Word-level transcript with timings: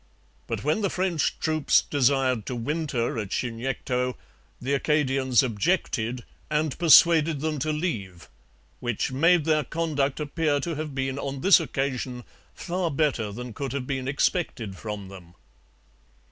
But 0.47 0.63
when 0.63 0.81
the 0.81 0.89
French 0.89 1.37
troops 1.39 1.83
desired 1.83 2.47
to 2.47 2.55
winter 2.55 3.19
at 3.19 3.29
Chignecto, 3.29 4.15
the 4.59 4.73
Acadians 4.73 5.43
objected 5.43 6.23
and 6.49 6.75
persuaded 6.79 7.39
them 7.41 7.59
to 7.59 7.71
leave, 7.71 8.27
which 8.79 9.11
'made 9.11 9.45
their 9.45 9.63
conduct 9.63 10.19
appear 10.19 10.59
to 10.61 10.73
have 10.73 10.95
been 10.95 11.19
on 11.19 11.41
this 11.41 11.59
occasion 11.59 12.23
far 12.55 12.89
better 12.89 13.31
than 13.31 13.53
could 13.53 13.73
have 13.73 13.85
been 13.85 14.07
expected 14.07 14.75
from 14.75 15.09
them.' 15.09 15.35